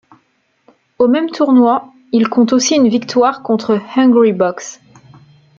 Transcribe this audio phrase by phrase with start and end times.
[0.97, 4.79] Au même tournoi, il compte aussi une victoire contre Hungrybox.